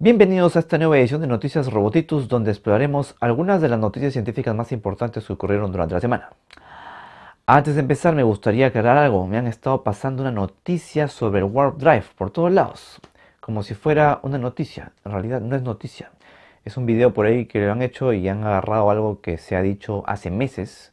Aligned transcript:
Bienvenidos 0.00 0.54
a 0.54 0.60
esta 0.60 0.78
nueva 0.78 0.96
edición 0.96 1.22
de 1.22 1.26
Noticias 1.26 1.72
Robotitus, 1.72 2.28
donde 2.28 2.52
exploraremos 2.52 3.16
algunas 3.18 3.60
de 3.60 3.68
las 3.68 3.80
noticias 3.80 4.12
científicas 4.12 4.54
más 4.54 4.70
importantes 4.70 5.26
que 5.26 5.32
ocurrieron 5.32 5.72
durante 5.72 5.94
la 5.94 6.00
semana. 6.00 6.30
Antes 7.46 7.74
de 7.74 7.80
empezar, 7.80 8.14
me 8.14 8.22
gustaría 8.22 8.68
aclarar 8.68 8.96
algo. 8.96 9.26
Me 9.26 9.38
han 9.38 9.48
estado 9.48 9.82
pasando 9.82 10.22
una 10.22 10.30
noticia 10.30 11.08
sobre 11.08 11.40
el 11.40 11.46
Warp 11.46 11.78
Drive 11.78 12.04
por 12.16 12.30
todos 12.30 12.52
lados, 12.52 13.00
como 13.40 13.64
si 13.64 13.74
fuera 13.74 14.20
una 14.22 14.38
noticia. 14.38 14.92
En 15.04 15.10
realidad 15.10 15.40
no 15.40 15.56
es 15.56 15.62
noticia. 15.62 16.12
Es 16.64 16.76
un 16.76 16.86
video 16.86 17.12
por 17.12 17.26
ahí 17.26 17.46
que 17.46 17.58
lo 17.58 17.72
han 17.72 17.82
hecho 17.82 18.12
y 18.12 18.28
han 18.28 18.44
agarrado 18.44 18.92
algo 18.92 19.20
que 19.20 19.36
se 19.36 19.56
ha 19.56 19.62
dicho 19.62 20.04
hace 20.06 20.30
meses 20.30 20.92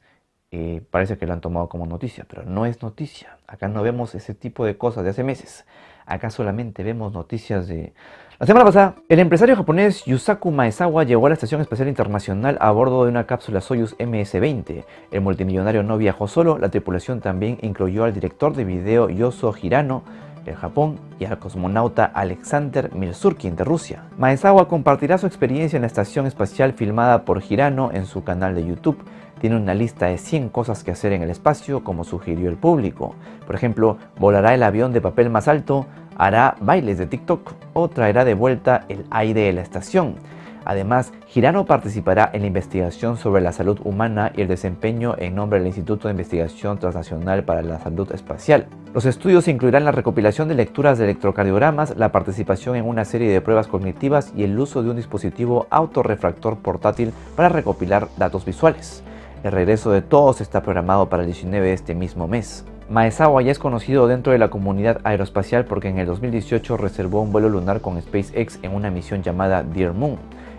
y 0.52 0.80
parece 0.80 1.18
que 1.18 1.26
lo 1.26 1.34
han 1.34 1.42
tomado 1.42 1.70
como 1.70 1.86
noticia, 1.86 2.26
pero 2.28 2.44
no 2.44 2.66
es 2.66 2.82
noticia. 2.82 3.38
Acá 3.48 3.68
no 3.68 3.84
vemos 3.84 4.16
ese 4.16 4.34
tipo 4.34 4.66
de 4.66 4.78
cosas 4.78 5.04
de 5.04 5.10
hace 5.10 5.24
meses. 5.24 5.66
Acá 6.06 6.30
solamente 6.30 6.84
vemos 6.84 7.14
noticias 7.14 7.68
de 7.68 7.94
la 8.38 8.46
semana 8.46 8.66
pasada, 8.66 8.96
el 9.08 9.20
empresario 9.20 9.56
japonés 9.56 10.04
Yusaku 10.04 10.52
Maezawa 10.52 11.06
llegó 11.06 11.26
a 11.26 11.30
la 11.30 11.36
Estación 11.36 11.62
Espacial 11.62 11.88
Internacional 11.88 12.58
a 12.60 12.70
bordo 12.72 13.06
de 13.06 13.10
una 13.10 13.26
cápsula 13.26 13.62
Soyuz 13.62 13.96
MS-20. 13.98 14.84
El 15.12 15.22
multimillonario 15.22 15.84
no 15.84 15.98
viajó 15.98 16.28
solo, 16.28 16.58
la 16.58 16.68
tripulación 16.68 17.22
también 17.22 17.58
incluyó 17.62 18.04
al 18.04 18.14
director 18.14 18.54
de 18.54 18.66
video 18.66 19.10
Yoso 19.10 19.56
Hirano 19.62 20.04
de 20.46 20.56
Japón 20.56 21.00
y 21.20 21.26
al 21.26 21.40
cosmonauta 21.40 22.06
Alexander 22.06 22.94
Milsurkin 22.94 23.56
de 23.56 23.64
Rusia. 23.64 24.04
Maezawa 24.18 24.68
compartirá 24.68 25.18
su 25.18 25.28
experiencia 25.28 25.78
en 25.78 25.82
la 25.82 25.88
estación 25.88 26.28
espacial 26.28 26.74
filmada 26.74 27.26
por 27.26 27.44
Hirano 27.44 27.92
en 27.92 28.06
su 28.06 28.24
canal 28.24 28.56
de 28.56 28.66
YouTube. 28.66 29.04
Tiene 29.42 29.58
una 29.58 29.74
lista 29.74 30.06
de 30.06 30.18
100 30.18 30.50
cosas 30.50 30.84
que 30.84 30.92
hacer 30.92 31.12
en 31.12 31.22
el 31.22 31.30
espacio, 31.30 31.84
como 31.84 32.04
sugirió 32.04 32.50
el 32.50 32.56
público. 32.56 33.16
Por 33.46 33.56
ejemplo, 33.56 33.98
volará 34.18 34.54
el 34.54 34.64
avión 34.64 34.94
de 34.94 35.02
papel 35.02 35.30
más 35.30 35.48
alto, 35.48 35.88
hará 36.16 36.56
bailes 36.62 36.98
de 36.98 37.08
TikTok 37.08 37.54
o 37.74 37.90
traerá 37.90 38.24
de 38.24 38.34
vuelta 38.34 38.86
el 38.88 39.06
aire 39.10 39.42
de 39.42 39.54
la 39.54 39.62
estación. 39.62 40.16
Además, 40.66 41.14
Girano 41.28 41.66
participará 41.66 42.32
en 42.34 42.42
la 42.42 42.48
investigación 42.48 43.18
sobre 43.18 43.42
la 43.42 43.52
salud 43.52 43.80
humana 43.84 44.32
y 44.36 44.42
el 44.42 44.48
desempeño 44.48 45.16
en 45.18 45.36
nombre 45.36 45.60
del 45.60 45.68
Instituto 45.68 46.08
de 46.08 46.14
Investigación 46.14 46.80
Transnacional 46.80 47.44
para 47.44 47.62
la 47.62 47.80
Salud 47.80 48.12
Espacial. 48.12 48.66
Los 48.94 49.06
estudios 49.06 49.48
incluirán 49.48 49.86
la 49.86 49.92
recopilación 49.92 50.48
de 50.48 50.56
lecturas 50.56 50.98
de 50.98 51.04
electrocardiogramas, 51.04 51.96
la 51.98 52.12
participación 52.12 52.76
en 52.76 52.86
una 52.86 53.06
serie 53.06 53.32
de 53.32 53.42
pruebas 53.42 53.68
cognitivas 53.68 54.34
y 54.36 54.44
el 54.44 54.58
uso 54.60 54.82
de 54.82 54.90
un 54.90 54.96
dispositivo 54.96 55.68
autorrefractor 55.70 56.58
portátil 56.58 57.14
para 57.36 57.50
recopilar 57.50 58.08
datos 58.18 58.44
visuales. 58.44 59.04
El 59.44 59.52
regreso 59.52 59.92
de 59.92 60.02
todos 60.02 60.42
está 60.42 60.64
programado 60.64 61.08
para 61.10 61.22
el 61.22 61.28
19 61.28 61.68
de 61.68 61.74
este 61.74 61.94
mismo 61.94 62.28
mes. 62.28 62.66
Maezawa 62.90 63.42
ya 63.44 63.52
es 63.52 63.60
conocido 63.60 64.08
dentro 64.08 64.32
de 64.32 64.40
la 64.40 64.50
comunidad 64.50 65.02
aeroespacial 65.04 65.66
porque 65.66 65.90
en 65.90 66.00
el 66.00 66.08
2018 66.08 66.78
reservó 66.78 67.22
un 67.22 67.32
vuelo 67.32 67.50
lunar 67.50 67.82
con 67.82 68.02
SpaceX 68.02 68.60
en 68.64 68.74
una 68.74 68.90
misión 68.90 69.22
llamada 69.22 69.62
Dear 69.62 69.94
Moon. 69.94 70.18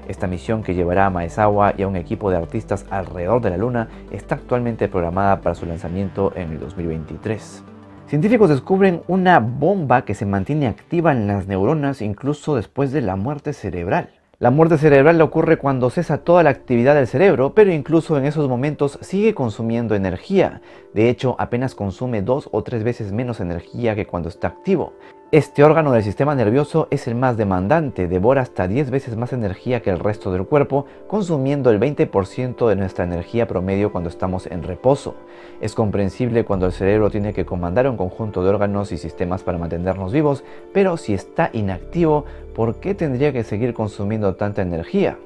Esta 0.08 0.26
misión 0.26 0.62
que 0.62 0.74
llevará 0.74 1.06
a 1.06 1.10
Maezawa 1.10 1.74
y 1.76 1.82
a 1.82 1.88
un 1.88 1.96
equipo 1.96 2.30
de 2.30 2.36
artistas 2.36 2.86
alrededor 2.90 3.40
de 3.40 3.50
la 3.50 3.56
Luna 3.56 3.88
está 4.10 4.36
actualmente 4.36 4.88
programada 4.88 5.40
para 5.40 5.54
su 5.54 5.66
lanzamiento 5.66 6.32
en 6.36 6.52
el 6.52 6.60
2023. 6.60 7.64
Científicos 8.06 8.48
descubren 8.48 9.02
una 9.08 9.40
bomba 9.40 10.04
que 10.04 10.14
se 10.14 10.26
mantiene 10.26 10.68
activa 10.68 11.10
en 11.10 11.26
las 11.26 11.48
neuronas 11.48 12.02
incluso 12.02 12.54
después 12.54 12.92
de 12.92 13.02
la 13.02 13.16
muerte 13.16 13.52
cerebral. 13.52 14.10
La 14.38 14.50
muerte 14.50 14.76
cerebral 14.76 15.18
ocurre 15.22 15.56
cuando 15.56 15.88
cesa 15.88 16.18
toda 16.18 16.42
la 16.42 16.50
actividad 16.50 16.94
del 16.94 17.06
cerebro, 17.06 17.54
pero 17.54 17.72
incluso 17.72 18.18
en 18.18 18.26
esos 18.26 18.50
momentos 18.50 18.98
sigue 19.00 19.34
consumiendo 19.34 19.94
energía. 19.94 20.60
De 20.92 21.08
hecho, 21.08 21.36
apenas 21.38 21.74
consume 21.74 22.20
dos 22.20 22.50
o 22.52 22.62
tres 22.62 22.84
veces 22.84 23.12
menos 23.12 23.40
energía 23.40 23.94
que 23.94 24.06
cuando 24.06 24.28
está 24.28 24.48
activo. 24.48 24.92
Este 25.32 25.64
órgano 25.64 25.90
del 25.90 26.04
sistema 26.04 26.36
nervioso 26.36 26.86
es 26.92 27.08
el 27.08 27.16
más 27.16 27.36
demandante, 27.36 28.06
devora 28.06 28.42
hasta 28.42 28.68
10 28.68 28.90
veces 28.92 29.16
más 29.16 29.32
energía 29.32 29.82
que 29.82 29.90
el 29.90 29.98
resto 29.98 30.30
del 30.30 30.46
cuerpo, 30.46 30.86
consumiendo 31.08 31.70
el 31.70 31.80
20% 31.80 32.68
de 32.68 32.76
nuestra 32.76 33.04
energía 33.04 33.48
promedio 33.48 33.90
cuando 33.90 34.08
estamos 34.08 34.46
en 34.46 34.62
reposo. 34.62 35.16
Es 35.60 35.74
comprensible 35.74 36.44
cuando 36.44 36.66
el 36.66 36.72
cerebro 36.72 37.10
tiene 37.10 37.34
que 37.34 37.44
comandar 37.44 37.90
un 37.90 37.96
conjunto 37.96 38.44
de 38.44 38.50
órganos 38.50 38.92
y 38.92 38.98
sistemas 38.98 39.42
para 39.42 39.58
mantenernos 39.58 40.12
vivos, 40.12 40.44
pero 40.72 40.96
si 40.96 41.12
está 41.12 41.50
inactivo, 41.52 42.24
¿por 42.54 42.76
qué 42.76 42.94
tendría 42.94 43.32
que 43.32 43.42
seguir 43.42 43.74
consumiendo 43.74 44.36
tanta 44.36 44.62
energía? 44.62 45.18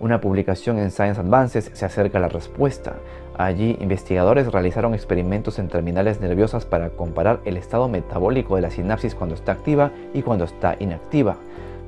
Una 0.00 0.20
publicación 0.20 0.80
en 0.80 0.90
Science 0.90 1.20
Advances 1.20 1.70
se 1.72 1.84
acerca 1.84 2.18
a 2.18 2.22
la 2.22 2.28
respuesta. 2.28 2.96
Allí, 3.36 3.76
investigadores 3.80 4.52
realizaron 4.52 4.94
experimentos 4.94 5.58
en 5.58 5.68
terminales 5.68 6.20
nerviosas 6.20 6.64
para 6.64 6.90
comparar 6.90 7.40
el 7.44 7.56
estado 7.56 7.88
metabólico 7.88 8.54
de 8.56 8.62
la 8.62 8.70
sinapsis 8.70 9.14
cuando 9.14 9.34
está 9.34 9.52
activa 9.52 9.90
y 10.12 10.22
cuando 10.22 10.44
está 10.44 10.76
inactiva. 10.78 11.36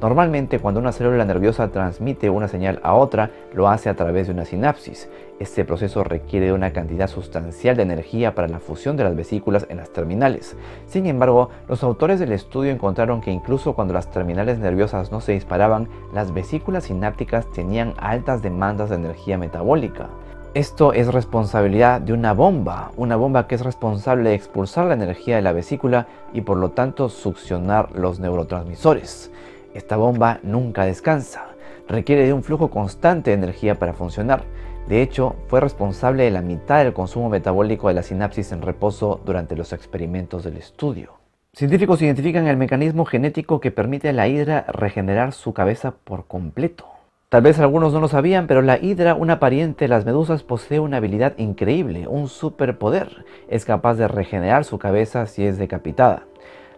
Normalmente 0.00 0.58
cuando 0.58 0.78
una 0.78 0.92
célula 0.92 1.24
nerviosa 1.24 1.68
transmite 1.68 2.28
una 2.28 2.48
señal 2.48 2.80
a 2.82 2.94
otra, 2.94 3.30
lo 3.54 3.68
hace 3.68 3.88
a 3.88 3.94
través 3.94 4.26
de 4.26 4.34
una 4.34 4.44
sinapsis. 4.44 5.08
Este 5.38 5.64
proceso 5.64 6.04
requiere 6.04 6.52
una 6.52 6.72
cantidad 6.72 7.08
sustancial 7.08 7.76
de 7.76 7.84
energía 7.84 8.34
para 8.34 8.48
la 8.48 8.58
fusión 8.58 8.98
de 8.98 9.04
las 9.04 9.16
vesículas 9.16 9.66
en 9.70 9.78
las 9.78 9.90
terminales. 9.90 10.54
Sin 10.86 11.06
embargo, 11.06 11.48
los 11.66 11.82
autores 11.82 12.20
del 12.20 12.32
estudio 12.32 12.72
encontraron 12.72 13.22
que 13.22 13.30
incluso 13.30 13.74
cuando 13.74 13.94
las 13.94 14.10
terminales 14.10 14.58
nerviosas 14.58 15.10
no 15.12 15.22
se 15.22 15.32
disparaban, 15.32 15.88
las 16.12 16.34
vesículas 16.34 16.84
sinápticas 16.84 17.50
tenían 17.52 17.94
altas 17.96 18.42
demandas 18.42 18.90
de 18.90 18.96
energía 18.96 19.38
metabólica. 19.38 20.08
Esto 20.56 20.94
es 20.94 21.12
responsabilidad 21.12 22.00
de 22.00 22.15
una 22.15 22.33
bomba, 22.33 22.91
una 22.97 23.15
bomba 23.17 23.47
que 23.47 23.56
es 23.56 23.61
responsable 23.61 24.31
de 24.31 24.37
expulsar 24.37 24.87
la 24.87 24.94
energía 24.94 25.37
de 25.37 25.43
la 25.43 25.53
vesícula 25.53 26.06
y 26.33 26.41
por 26.41 26.56
lo 26.56 26.71
tanto 26.71 27.11
succionar 27.11 27.93
los 27.94 28.21
neurotransmisores. 28.21 29.31
Esta 29.75 29.99
bomba 29.99 30.41
nunca 30.43 30.87
descansa, 30.87 31.49
requiere 31.87 32.25
de 32.25 32.33
un 32.33 32.43
flujo 32.43 32.71
constante 32.71 33.33
de 33.33 33.37
energía 33.37 33.78
para 33.78 33.93
funcionar. 33.93 34.44
De 34.89 35.03
hecho, 35.03 35.37
fue 35.49 35.61
responsable 35.61 36.22
de 36.22 36.31
la 36.31 36.41
mitad 36.41 36.83
del 36.83 36.94
consumo 36.94 37.28
metabólico 37.28 37.88
de 37.88 37.94
la 37.94 38.03
sinapsis 38.03 38.50
en 38.50 38.62
reposo 38.62 39.21
durante 39.27 39.56
los 39.56 39.75
experimentos 39.75 40.43
del 40.43 40.56
estudio. 40.56 41.19
Científicos 41.53 42.00
identifican 42.00 42.47
el 42.47 42.56
mecanismo 42.56 43.05
genético 43.05 43.61
que 43.61 43.73
permite 43.73 44.09
a 44.09 44.15
la 44.15 44.27
hidra 44.27 44.65
regenerar 44.69 45.34
su 45.34 45.53
cabeza 45.53 45.97
por 46.03 46.27
completo. 46.27 46.95
Tal 47.36 47.42
vez 47.42 47.58
algunos 47.58 47.92
no 47.92 48.00
lo 48.00 48.08
sabían, 48.08 48.47
pero 48.47 48.62
la 48.62 48.78
hidra, 48.78 49.14
una 49.14 49.38
pariente 49.38 49.84
de 49.84 49.88
las 49.91 50.06
medusas, 50.06 50.42
posee 50.42 50.80
una 50.80 50.97
habilidad 50.97 51.34
increíble, 51.36 52.08
un 52.08 52.28
superpoder. 52.30 53.26
Es 53.47 53.66
capaz 53.66 53.97
de 53.97 54.08
regenerar 54.08 54.64
su 54.64 54.78
cabeza 54.78 55.26
si 55.26 55.44
es 55.44 55.58
decapitada. 55.58 56.22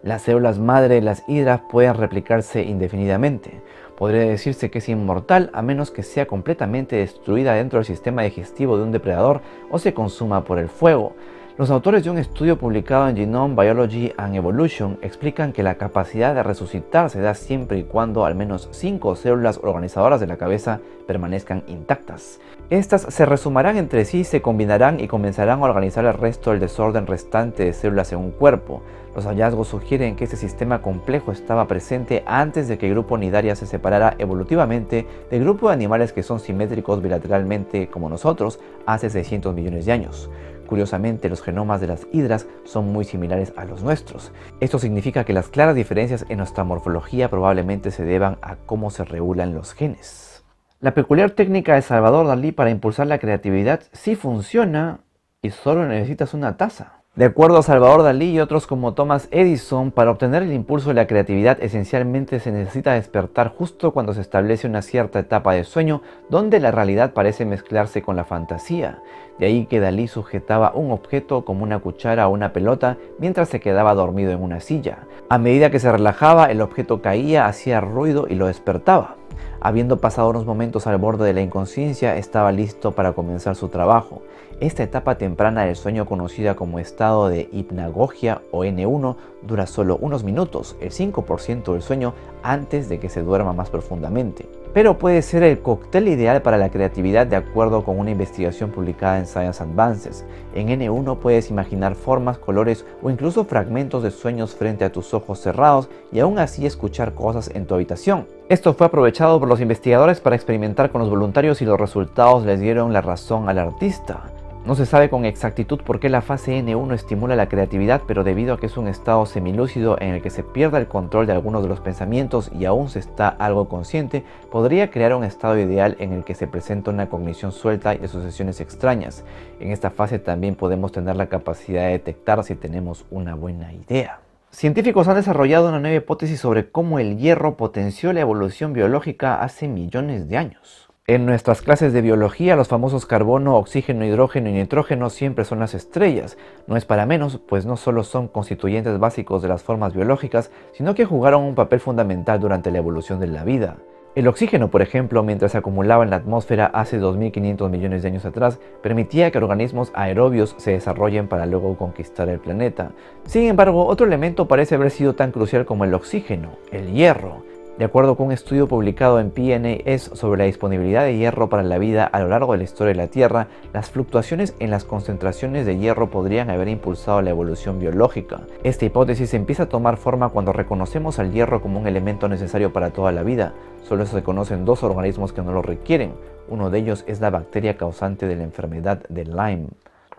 Las 0.02 0.22
células 0.22 0.58
madre 0.58 0.97
de 0.97 1.00
las 1.00 1.22
hidras 1.28 1.60
pueden 1.70 1.94
replicarse 1.94 2.64
indefinidamente. 2.64 3.60
Podría 3.97 4.22
decirse 4.22 4.68
que 4.68 4.78
es 4.78 4.88
inmortal 4.88 5.48
a 5.52 5.62
menos 5.62 5.92
que 5.92 6.02
sea 6.02 6.26
completamente 6.26 6.97
destruida 6.97 7.54
dentro 7.54 7.78
del 7.78 7.86
sistema 7.86 8.22
digestivo 8.22 8.76
de 8.76 8.82
un 8.82 8.91
depredador 8.91 9.42
o 9.70 9.78
se 9.78 9.94
consuma 9.94 10.42
por 10.42 10.58
el 10.58 10.68
fuego. 10.68 11.14
Los 11.58 11.72
autores 11.72 12.04
de 12.04 12.10
un 12.10 12.19
estudio 12.19 12.56
publicado 12.56 13.08
en 13.08 13.16
Genome 13.16 13.60
Biology 13.60 14.12
and 14.16 14.36
Evolution 14.36 14.96
explican 15.02 15.52
que 15.52 15.64
la 15.64 15.74
capacidad 15.74 16.32
de 16.32 16.44
resucitar 16.44 17.10
se 17.10 17.20
da 17.20 17.34
siempre 17.34 17.78
y 17.78 17.82
cuando 17.82 18.24
al 18.24 18.36
menos 18.36 18.69
5 18.70 19.16
células 19.16 19.58
organizadoras 19.60 20.20
de 20.20 20.28
la 20.28 20.36
cabeza 20.36 20.78
permanezcan 21.08 21.64
intactas. 21.66 22.38
Estas 22.70 23.02
se 23.02 23.26
resumarán 23.26 23.76
entre 23.76 24.04
sí, 24.04 24.22
se 24.22 24.41
combinarán 24.41 25.00
y 25.00 25.08
comenzarán 25.08 25.60
a 25.60 25.64
organizar 25.64 26.04
el 26.04 26.14
resto 26.14 26.52
del 26.52 26.60
desorden 26.60 27.08
restante 27.08 27.64
de 27.64 27.72
células 27.72 28.12
en 28.12 28.20
un 28.20 28.30
cuerpo. 28.30 28.82
Los 29.16 29.26
hallazgos 29.26 29.66
sugieren 29.66 30.14
que 30.14 30.24
este 30.24 30.36
sistema 30.36 30.80
complejo 30.80 31.32
estaba 31.32 31.66
presente 31.66 32.22
antes 32.24 32.68
de 32.68 32.78
que 32.78 32.86
el 32.86 32.92
grupo 32.92 33.18
Nidaria 33.18 33.56
se 33.56 33.66
separara 33.66 34.14
evolutivamente 34.18 35.08
del 35.28 35.42
grupo 35.42 35.66
de 35.66 35.74
animales 35.74 36.12
que 36.12 36.22
son 36.22 36.38
simétricos 36.38 37.02
bilateralmente 37.02 37.88
como 37.88 38.09
nosotros 38.09 38.60
hace 38.86 39.10
600 39.10 39.53
millones 39.56 39.86
de 39.86 39.92
años. 39.92 40.30
Curiosamente, 40.68 41.30
los 41.30 41.41
genomas 41.41 41.80
de 41.80 41.86
las 41.86 42.06
hidras 42.12 42.47
son 42.65 42.92
muy 42.92 43.06
similares 43.06 43.54
a 43.56 43.65
los 43.65 43.82
nuestros. 43.82 44.32
Esto 44.60 44.78
significa 44.78 45.24
que 45.24 45.32
las 45.32 45.48
claras 45.48 45.74
diferencias 45.74 46.26
en 46.28 46.38
nuestra 46.38 46.62
morfología 46.62 47.30
probablemente 47.30 47.91
se 47.91 48.04
deban 48.04 48.36
a 48.42 48.56
cómo 48.56 48.91
se 48.91 49.04
regulan 49.04 49.54
los 49.54 49.72
genes. 49.72 50.44
La 50.80 50.92
peculiar 50.92 51.30
técnica 51.30 51.74
de 51.74 51.82
Salvador 51.82 52.26
Dalí 52.26 52.53
para 52.53 52.70
impulsar 52.70 53.06
la 53.06 53.18
creatividad 53.18 53.80
sí 53.92 54.15
funciona 54.15 55.00
y 55.41 55.50
solo 55.50 55.86
necesitas 55.86 56.34
una 56.34 56.59
taza. 56.59 57.03
De 57.16 57.25
acuerdo 57.25 57.59
a 57.59 57.63
Salvador 57.63 58.05
Dalí 58.05 58.31
y 58.31 58.39
otros 58.39 58.69
como 58.69 58.95
Thomas 58.95 59.27
Edison, 59.33 59.91
para 59.91 60.13
obtener 60.13 60.45
el 60.45 60.53
impulso 60.53 60.91
de 60.91 60.95
la 60.95 61.09
creatividad 61.09 61.59
esencialmente 61.60 62.39
se 62.39 62.53
necesita 62.53 62.93
despertar 62.93 63.49
justo 63.49 63.93
cuando 63.93 64.15
se 64.15 64.21
establece 64.21 64.69
una 64.69 64.83
cierta 64.83 65.19
etapa 65.19 65.55
de 65.55 65.65
sueño 65.65 66.03
donde 66.28 66.60
la 66.60 66.71
realidad 66.71 67.15
parece 67.15 67.45
mezclarse 67.45 68.03
con 68.03 68.15
la 68.15 68.25
fantasía. 68.25 69.03
De 69.41 69.47
ahí 69.47 69.66
que 69.66 69.81
Dalí 69.81 70.07
sujetaba 70.07 70.72
un 70.75 70.93
objeto 70.93 71.45
como 71.45 71.65
una 71.65 71.81
cuchara 71.81 72.28
o 72.28 72.33
una 72.33 72.53
pelota 72.53 72.99
mientras 73.19 73.49
se 73.49 73.59
quedaba 73.59 73.95
dormido 73.95 74.31
en 74.31 74.43
una 74.43 74.60
silla. 74.60 74.99
A 75.28 75.39
medida 75.39 75.71
que 75.71 75.81
se 75.81 75.91
relajaba, 75.91 76.47
el 76.47 76.60
objeto 76.60 77.03
caía, 77.03 77.47
hacía 77.47 77.81
ruido 77.81 78.27
y 78.28 78.37
lo 78.37 78.47
despertaba. 78.47 79.16
Habiendo 79.60 80.01
pasado 80.01 80.31
unos 80.31 80.47
momentos 80.47 80.87
al 80.87 80.99
borde 80.99 81.27
de 81.27 81.33
la 81.33 81.41
inconsciencia, 81.41 82.16
estaba 82.16 82.53
listo 82.53 82.93
para 82.93 83.13
comenzar 83.13 83.57
su 83.57 83.69
trabajo. 83.69 84.22
Esta 84.60 84.84
etapa 84.84 85.19
temprana 85.19 85.65
del 85.65 85.75
sueño 85.75 86.07
conocida 86.07 86.55
como 86.55 86.78
estado 86.78 87.28
de 87.28 87.49
hipnagogia 87.53 88.43
o 88.53 88.65
N1 88.65 89.16
dura 89.43 89.66
solo 89.66 89.97
unos 90.01 90.25
minutos, 90.25 90.77
el 90.81 90.91
5% 90.91 91.72
del 91.72 91.83
sueño 91.83 92.15
antes 92.43 92.89
de 92.89 93.01
que 93.01 93.09
se 93.09 93.22
duerma 93.22 93.53
más 93.53 93.71
profundamente. 93.71 94.49
Pero 94.75 94.99
puede 94.99 95.22
ser 95.22 95.43
el 95.43 95.60
cóctel 95.60 96.09
ideal 96.09 96.43
para 96.43 96.59
la 96.59 96.71
creatividad 96.71 97.27
de 97.27 97.37
acuerdo 97.37 97.84
con 97.84 97.99
una 97.99 98.10
investigación 98.10 98.71
publicada 98.71 99.19
en 99.19 99.27
Science 99.27 99.63
Advances. 99.63 100.25
En 100.55 100.69
N1 100.69 101.19
puedes 101.19 101.51
imaginar 101.51 101.95
formas, 101.95 102.39
colores 102.39 102.84
o 103.03 103.10
incluso 103.10 103.45
fragmentos 103.45 104.03
de 104.03 104.10
sueños 104.10 104.55
frente 104.55 104.84
a 104.84 104.93
tus 104.93 105.15
ojos 105.15 105.41
cerrados 105.41 105.89
y 106.13 106.21
aún 106.21 106.39
así 106.39 106.66
escuchar 106.66 107.15
cosas 107.15 107.51
en 107.55 107.66
tu 107.66 107.75
habitación. 107.75 108.27
Esto 108.49 108.72
fue 108.72 108.87
aprovechado 108.87 109.39
por 109.39 109.47
los 109.48 109.60
investigadores 109.60 110.21
para 110.21 110.36
experimentar 110.36 110.91
con 110.91 111.00
los 111.00 111.10
voluntarios 111.10 111.60
y 111.62 111.65
los 111.65 111.80
resultados 111.80 112.45
les 112.45 112.60
dieron 112.60 112.92
la 112.92 113.00
razón 113.00 113.48
al 113.48 113.59
artista. 113.59 114.24
No 114.68 114.74
se 114.74 114.84
sabe 114.84 115.09
con 115.09 115.24
exactitud 115.24 115.80
por 115.80 115.98
qué 115.98 116.10
la 116.10 116.21
fase 116.21 116.62
N1 116.62 116.92
estimula 116.92 117.36
la 117.36 117.48
creatividad, 117.48 118.03
pero 118.06 118.22
debido 118.22 118.53
a 118.53 118.60
que 118.60 118.66
es 118.66 118.77
un 118.77 118.86
estado 118.86 119.24
semilúcido 119.24 119.97
en 119.98 120.10
el 120.10 120.21
que 120.21 120.28
se 120.28 120.42
pierde 120.42 120.77
el 120.77 120.89
control 120.89 121.27
de 121.27 121.33
algunos 121.33 121.62
de 121.62 121.71
los 121.71 121.80
pensamientos 121.80 122.50
y 122.53 122.66
aún 122.66 122.91
se 122.91 122.98
está 122.98 123.28
algo 123.28 123.71
consciente, 123.71 124.24
podría 124.50 124.91
crear 124.91 125.15
un 125.15 125.24
estado 125.24 125.59
ideal 125.59 125.97
en 126.00 126.12
el 126.12 126.22
que 126.22 126.34
se 126.34 126.47
presenta 126.47 126.91
una 126.91 127.09
cognición 127.09 127.50
suelta 127.50 127.95
y 127.95 128.04
asociaciones 128.04 128.60
extrañas. 128.60 129.24
En 129.59 129.72
esta 129.72 129.89
fase 129.89 130.18
también 130.18 130.54
podemos 130.54 130.92
tener 130.92 131.16
la 131.16 131.30
capacidad 131.30 131.84
de 131.84 131.92
detectar 131.92 132.45
si 132.45 132.54
tenemos 132.54 133.06
una 133.10 133.34
buena 133.34 133.72
idea. 133.72 134.21
Científicos 134.50 135.06
han 135.09 135.16
desarrollado 135.16 135.68
una 135.68 135.78
nueva 135.78 135.98
hipótesis 135.98 136.41
sobre 136.41 136.71
cómo 136.71 136.98
el 136.98 137.18
hierro 137.18 137.56
potenció 137.56 138.12
la 138.15 138.21
evolución 138.21 138.72
biológica 138.72 139.42
hace 139.42 139.68
millones 139.68 140.27
de 140.28 140.39
años. 140.39 140.89
En 141.06 141.27
nuestras 141.27 141.60
clases 141.62 141.92
de 141.92 142.00
biología, 142.00 142.56
los 142.56 142.68
famosos 142.68 143.06
carbono, 143.06 143.56
oxígeno, 143.56 144.04
hidrógeno 144.04 144.48
y 144.48 144.53
nitrógeno 144.53 145.10
siempre 145.10 145.45
son 145.45 145.60
las 145.60 145.74
estrellas. 145.74 146.39
No 146.66 146.77
es 146.77 146.86
para 146.86 147.06
menos, 147.06 147.39
pues 147.47 147.66
no 147.66 147.77
solo 147.77 148.04
son 148.04 148.27
constituyentes 148.27 148.98
básicos 148.98 149.42
de 149.42 149.48
las 149.48 149.62
formas 149.62 149.95
biológicas, 149.95 150.50
sino 150.72 150.95
que 150.95 151.04
jugaron 151.04 151.45
un 151.45 151.54
papel 151.54 151.80
fundamental 151.80 152.41
durante 152.41 152.71
la 152.71 152.78
evolución 152.78 153.21
de 153.21 153.27
la 153.27 153.45
vida. 153.45 153.77
El 154.15 154.27
oxígeno, 154.27 154.69
por 154.69 154.83
ejemplo, 154.83 155.22
mientras 155.22 155.53
se 155.53 155.59
acumulaba 155.59 156.03
en 156.03 156.10
la 156.10 156.16
atmósfera 156.16 156.66
hace 156.66 157.01
2.500 157.01 157.69
millones 157.71 158.03
de 158.03 158.09
años 158.09 158.25
atrás, 158.25 158.59
permitía 158.83 159.31
que 159.31 159.39
organismos 159.39 159.93
aerobios 159.95 160.55
se 160.59 160.72
desarrollen 160.72 161.28
para 161.28 161.47
luego 161.47 161.77
conquistar 161.77 162.28
el 162.28 162.41
planeta. 162.41 162.91
Sin 163.25 163.45
embargo, 163.45 163.87
otro 163.87 164.07
elemento 164.07 164.49
parece 164.49 164.75
haber 164.75 164.91
sido 164.91 165.15
tan 165.15 165.31
crucial 165.31 165.66
como 165.66 165.84
el 165.84 165.95
oxígeno, 165.95 166.53
el 166.72 166.93
hierro. 166.93 167.45
De 167.78 167.84
acuerdo 167.84 168.16
con 168.16 168.27
un 168.27 168.33
estudio 168.33 168.66
publicado 168.66 169.21
en 169.21 169.30
PNAS 169.30 170.10
sobre 170.15 170.39
la 170.39 170.47
disponibilidad 170.47 171.04
de 171.04 171.16
hierro 171.16 171.48
para 171.48 171.63
la 171.63 171.78
vida 171.78 172.04
a 172.07 172.19
lo 172.19 172.27
largo 172.27 172.51
de 172.51 172.59
la 172.59 172.65
historia 172.65 172.92
de 172.92 172.98
la 172.98 173.07
Tierra, 173.07 173.47
las 173.72 173.89
fluctuaciones 173.89 174.57
en 174.59 174.71
las 174.71 174.83
concentraciones 174.83 175.65
de 175.65 175.78
hierro 175.78 176.10
podrían 176.10 176.51
haber 176.51 176.66
impulsado 176.66 177.22
la 177.22 177.30
evolución 177.30 177.78
biológica. 177.78 178.41
Esta 178.65 178.84
hipótesis 178.84 179.33
empieza 179.33 179.63
a 179.63 179.69
tomar 179.69 179.97
forma 179.97 180.30
cuando 180.30 180.53
reconocemos 180.53 181.21
al 181.21 181.30
hierro 181.30 181.63
como 181.63 181.78
un 181.78 181.86
elemento 181.86 182.28
necesario 182.28 182.72
para 182.72 182.91
toda 182.91 183.13
la 183.13 183.22
vida. 183.22 183.53
Solo 183.84 184.07
se 184.07 184.24
conocen 184.24 184.65
dos 184.65 184.83
organismos 184.83 185.33
que 185.33 185.42
no 185.42 185.53
lo 185.53 185.63
requieren. 185.63 186.15
Uno 186.48 186.71
de 186.71 186.81
ellos 186.81 187.04
es 187.07 187.21
la 187.21 187.31
bacteria 187.31 187.77
causante 187.77 188.27
de 188.27 188.34
la 188.34 188.42
enfermedad 188.42 189.04
de 189.09 189.24
Lyme. 189.24 189.69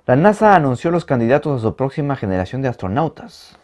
La 0.06 0.16
NASA 0.16 0.56
anunció 0.56 0.92
los 0.92 1.04
candidatos 1.04 1.60
a 1.60 1.62
su 1.62 1.76
próxima 1.76 2.16
generación 2.16 2.62
de 2.62 2.70
astronautas. 2.70 3.60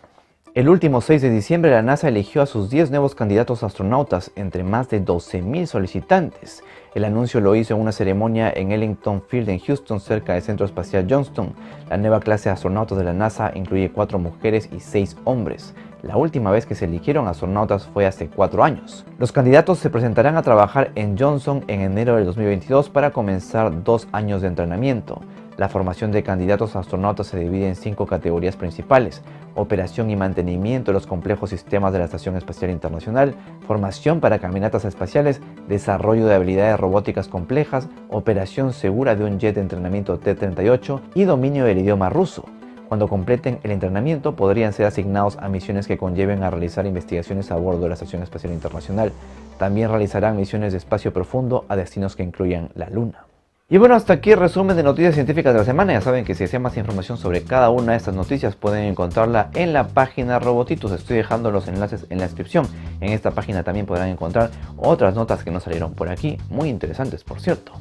El 0.55 0.69
último 0.69 1.01
6 1.01 1.21
de 1.21 1.29
diciembre 1.31 1.69
la 1.69 1.81
NASA 1.81 2.07
eligió 2.07 2.41
a 2.41 2.45
sus 2.45 2.69
10 2.69 2.89
nuevos 2.89 3.13
candidatos 3.13 3.61
astronautas 3.61 4.31
entre 4.37 4.63
más 4.63 4.87
de 4.87 5.03
12.000 5.03 5.65
solicitantes. 5.65 6.63
El 6.93 7.03
anuncio 7.03 7.41
lo 7.41 7.57
hizo 7.57 7.73
en 7.75 7.81
una 7.81 7.91
ceremonia 7.91 8.53
en 8.55 8.71
Ellington 8.71 9.21
Field 9.27 9.49
en 9.49 9.59
Houston, 9.59 9.99
cerca 9.99 10.31
del 10.31 10.41
Centro 10.41 10.65
Espacial 10.65 11.07
Johnston. 11.09 11.51
La 11.89 11.97
nueva 11.97 12.21
clase 12.21 12.47
de 12.47 12.53
astronautas 12.53 12.97
de 12.97 13.03
la 13.03 13.11
NASA 13.11 13.51
incluye 13.53 13.91
4 13.91 14.17
mujeres 14.17 14.69
y 14.71 14.79
6 14.79 15.17
hombres. 15.25 15.73
La 16.03 16.15
última 16.15 16.51
vez 16.51 16.65
que 16.65 16.75
se 16.75 16.85
eligieron 16.85 17.27
astronautas 17.27 17.87
fue 17.87 18.05
hace 18.05 18.29
4 18.29 18.63
años. 18.63 19.05
Los 19.19 19.33
candidatos 19.33 19.79
se 19.79 19.89
presentarán 19.89 20.37
a 20.37 20.41
trabajar 20.41 20.93
en 20.95 21.17
Johnson 21.17 21.65
en 21.67 21.81
enero 21.81 22.15
del 22.15 22.23
2022 22.27 22.89
para 22.89 23.11
comenzar 23.11 23.83
dos 23.83 24.07
años 24.13 24.41
de 24.41 24.47
entrenamiento. 24.47 25.21
La 25.57 25.69
formación 25.69 26.11
de 26.11 26.21
candidatos 26.21 26.75
astronautas 26.75 27.27
se 27.27 27.39
divide 27.39 27.69
en 27.69 27.77
cinco 27.77 28.05
categorías 28.05 28.57
principales. 28.57 29.21
Operación 29.55 30.09
y 30.09 30.17
mantenimiento 30.17 30.91
de 30.91 30.95
los 30.95 31.07
complejos 31.07 31.49
sistemas 31.49 31.93
de 31.93 31.99
la 31.99 32.05
Estación 32.05 32.35
Espacial 32.35 32.71
Internacional, 32.71 33.35
formación 33.65 34.19
para 34.19 34.39
caminatas 34.39 34.83
espaciales, 34.83 35.39
desarrollo 35.69 36.25
de 36.25 36.35
habilidades 36.35 36.77
robóticas 36.77 37.29
complejas, 37.29 37.87
operación 38.09 38.73
segura 38.73 39.15
de 39.15 39.23
un 39.23 39.39
jet 39.39 39.55
de 39.55 39.61
entrenamiento 39.61 40.19
T-38 40.19 40.99
y 41.13 41.23
dominio 41.23 41.63
del 41.63 41.77
idioma 41.77 42.09
ruso. 42.09 42.43
Cuando 42.89 43.07
completen 43.07 43.59
el 43.63 43.71
entrenamiento 43.71 44.35
podrían 44.35 44.73
ser 44.73 44.87
asignados 44.87 45.37
a 45.37 45.47
misiones 45.47 45.87
que 45.87 45.97
conlleven 45.97 46.43
a 46.43 46.49
realizar 46.49 46.85
investigaciones 46.85 47.49
a 47.49 47.55
bordo 47.55 47.83
de 47.83 47.87
la 47.87 47.93
Estación 47.93 48.23
Espacial 48.23 48.51
Internacional. 48.51 49.13
También 49.57 49.89
realizarán 49.89 50.35
misiones 50.35 50.73
de 50.73 50.79
espacio 50.79 51.13
profundo 51.13 51.63
a 51.69 51.77
destinos 51.77 52.17
que 52.17 52.23
incluyan 52.23 52.71
la 52.75 52.89
Luna. 52.89 53.25
Y 53.67 53.79
bueno, 53.79 53.95
hasta 53.95 54.13
aquí 54.13 54.29
el 54.31 54.38
resumen 54.38 54.77
de 54.77 54.83
noticias 54.83 55.15
científicas 55.15 55.51
de 55.51 55.59
la 55.59 55.65
semana. 55.65 55.94
Ya 55.94 56.01
saben 56.01 56.23
que 56.23 56.35
si 56.35 56.44
desean 56.44 56.62
más 56.62 56.77
información 56.77 57.17
sobre 57.17 57.41
cada 57.41 57.71
una 57.71 57.94
de 57.94 57.97
estas 57.97 58.13
noticias 58.13 58.56
pueden 58.56 58.83
encontrarla 58.83 59.50
en 59.56 59.73
la 59.73 59.88
página 59.88 60.38
Robotitus. 60.38 60.91
Estoy 60.91 61.17
dejando 61.17 61.50
los 61.50 61.67
enlaces 61.67 62.06
en 62.12 62.19
la 62.19 62.25
descripción. 62.25 62.67
En 63.01 63.12
esta 63.12 63.31
página 63.31 63.63
también 63.63 63.88
podrán 63.88 64.09
encontrar 64.09 64.51
otras 64.77 65.15
notas 65.15 65.44
que 65.44 65.50
no 65.50 65.59
salieron 65.59 65.95
por 65.95 66.09
aquí, 66.09 66.38
muy 66.47 66.69
interesantes 66.69 67.23
por 67.23 67.41
cierto. 67.41 67.71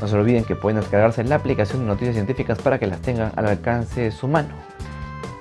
No 0.00 0.08
se 0.08 0.16
olviden 0.16 0.42
que 0.42 0.56
pueden 0.56 0.80
descargarse 0.80 1.22
la 1.22 1.36
aplicación 1.36 1.82
de 1.82 1.86
noticias 1.86 2.16
científicas 2.16 2.58
para 2.58 2.80
que 2.80 2.88
las 2.88 3.00
tengan 3.00 3.30
al 3.36 3.46
alcance 3.46 4.00
de 4.00 4.10
su 4.10 4.26
mano. 4.26 4.48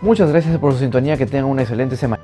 Muchas 0.01 0.29
gracias 0.29 0.59
por 0.59 0.73
su 0.73 0.79
sintonía, 0.79 1.17
que 1.17 1.25
tengan 1.25 1.45
una 1.45 1.63
excelente 1.63 1.95
semana. 1.95 2.20